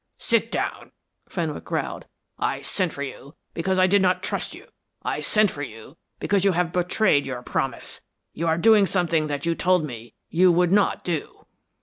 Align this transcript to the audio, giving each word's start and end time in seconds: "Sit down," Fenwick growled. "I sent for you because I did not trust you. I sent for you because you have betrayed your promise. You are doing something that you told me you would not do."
"Sit 0.17 0.51
down," 0.51 0.93
Fenwick 1.29 1.63
growled. 1.65 2.07
"I 2.39 2.63
sent 2.63 2.91
for 2.91 3.03
you 3.03 3.35
because 3.53 3.77
I 3.77 3.85
did 3.85 4.01
not 4.01 4.23
trust 4.23 4.55
you. 4.55 4.67
I 5.03 5.21
sent 5.21 5.51
for 5.51 5.61
you 5.61 5.95
because 6.19 6.43
you 6.43 6.53
have 6.53 6.73
betrayed 6.73 7.27
your 7.27 7.43
promise. 7.43 8.01
You 8.33 8.47
are 8.47 8.57
doing 8.57 8.87
something 8.87 9.27
that 9.27 9.45
you 9.45 9.53
told 9.53 9.85
me 9.85 10.15
you 10.27 10.51
would 10.51 10.71
not 10.71 11.03
do." 11.03 11.45